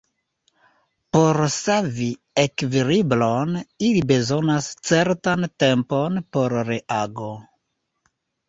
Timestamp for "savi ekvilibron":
1.55-3.53